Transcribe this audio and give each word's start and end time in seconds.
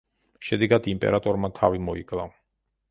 შედეგად 0.47 0.89
იმპერატორმა 0.93 1.53
თავი 1.61 1.87
მოიკლა. 1.91 2.29